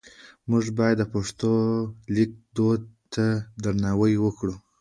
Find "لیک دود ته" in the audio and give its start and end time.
2.15-3.25